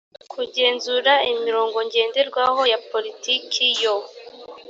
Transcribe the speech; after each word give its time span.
kugenzura 0.31 1.13
imirongo 1.33 1.77
ngenderwaho 1.87 2.61
ya 2.71 2.79
politiki 2.91 3.65
yo 3.81 3.95